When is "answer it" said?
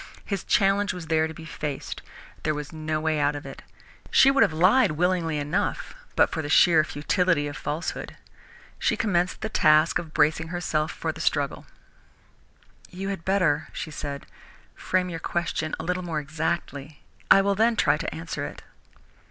18.15-18.63